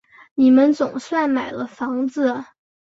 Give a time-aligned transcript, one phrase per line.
[0.33, 2.43] 你们总算买了房子